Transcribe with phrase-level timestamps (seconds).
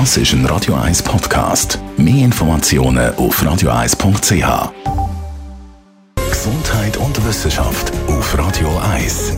[0.00, 1.78] Das ist ein Radio 1 Podcast.
[1.96, 4.72] Mehr Informationen auf radio1.ch.
[6.28, 9.34] Gesundheit und Wissenschaft auf Radio 1.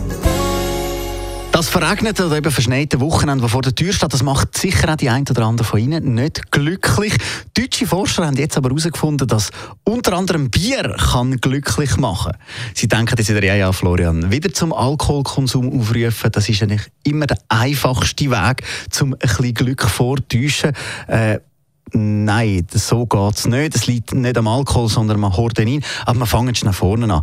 [1.51, 4.95] Das verregnete oder eben verschneite Wochenende, das vor der Tür steht, das macht sicher auch
[4.95, 7.15] die ein oder andere von Ihnen nicht glücklich.
[7.77, 9.51] Deutsche Forscher haben jetzt aber herausgefunden, dass
[9.83, 12.31] unter anderem Bier kann glücklich machen
[12.73, 17.27] Sie denken jetzt wieder, ja, ja, Florian, wieder zum Alkoholkonsum aufrufen, das ist eigentlich immer
[17.27, 18.63] der einfachste Weg,
[18.99, 20.71] um ein bisschen Glück vortäuschen.
[21.05, 21.37] Äh,
[21.93, 23.75] Nein, so geht es nicht.
[23.75, 25.83] Es liegt nicht am Alkohol, sondern am Hordenin.
[26.05, 27.21] Aber wir fangen schon vorne an.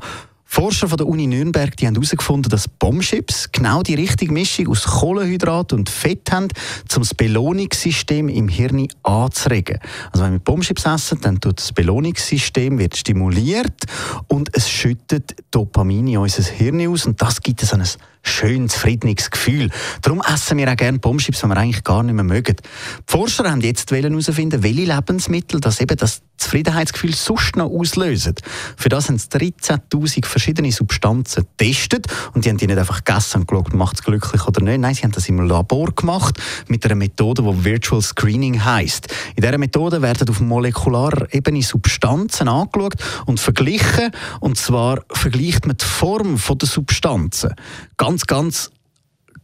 [0.54, 4.84] Forscher von der Uni Nürnberg die haben herausgefunden, dass Bombschips genau die richtige Mischung aus
[4.84, 6.46] Kohlenhydrat und Fett haben,
[6.94, 9.80] um das Belohnungssystem im Hirn anzuregen.
[10.12, 13.82] Also wenn wir Bombschips essen, dann wird das Belohnungssystem wird stimuliert
[14.28, 17.82] und es schüttet Dopamin in unser Hirn aus und das gibt es ein
[18.24, 19.70] schön zufriedenes Gefühl.
[20.02, 22.56] Darum essen wir auch gerne Bombschips, die wir eigentlich gar nicht mehr mögen.
[22.56, 22.62] Die
[23.06, 28.34] Forscher haben jetzt herausfinden, welche Lebensmittel das eben das Zufriedenheitsgefühl sonst noch auslösen.
[28.76, 33.40] Für das haben sie 13'000 verschiedene Substanzen getestet und die haben die nicht einfach gegessen
[33.40, 34.78] und geschaut, macht es glücklich oder nicht.
[34.78, 39.08] Nein, sie haben das im Labor gemacht mit einer Methode, die Virtual Screening heißt.
[39.36, 42.94] In dieser Methode werden auf molekularer Ebene Substanzen angeschaut
[43.26, 44.10] und verglichen.
[44.40, 47.54] Und zwar vergleicht man die Form der Substanzen.
[47.96, 48.70] Ganz, ganz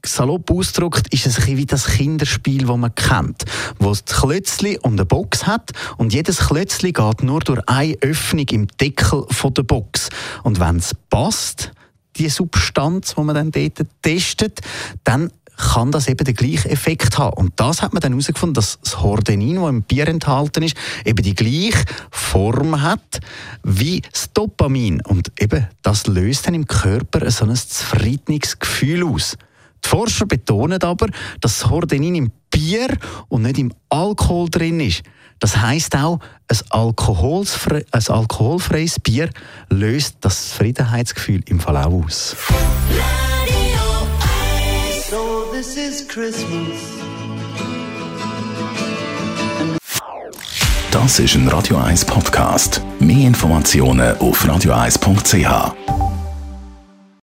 [0.04, 3.44] salopp ausgedrückt, ist es ein wie das Kinderspiel, das man kennt,
[3.78, 8.46] wo es Klötzli und eine Box hat und jedes Klötzli geht nur durch eine Öffnung
[8.50, 10.08] im Deckel der Box.
[10.42, 11.72] Und wenn es passt,
[12.16, 14.60] die Substanz, die man dann dort testet,
[15.04, 17.36] dann kann das eben den gleichen Effekt haben.
[17.36, 21.22] Und das hat man dann herausgefunden, dass das Hordenin, das im Bier enthalten ist, eben
[21.22, 23.20] die gleiche Form hat
[23.62, 25.02] wie das Dopamin.
[25.02, 29.36] Und eben das löst dann im Körper so ein zufriedenes Gefühl aus.
[29.84, 31.08] Die Forscher betonen aber,
[31.40, 32.88] dass das Hordenin im Bier
[33.28, 35.02] und nicht im Alkohol drin ist.
[35.38, 39.30] Das heißt auch, ein, alkoholfre ein alkoholfreies Bier
[39.70, 42.36] löst das Zufriedenheitsgefühl im Fall auch aus.
[50.90, 52.82] Das ist ein Radio 1 Podcast.
[52.98, 56.19] Mehr Informationen auf radio1.ch.